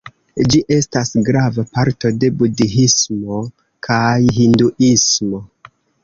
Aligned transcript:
Ĝi 0.53 0.59
estas 0.75 1.09
grava 1.25 1.65
parto 1.77 2.09
de 2.23 2.29
budhismo 2.39 3.37
kaj 3.89 4.13
hinduismo. 4.39 5.43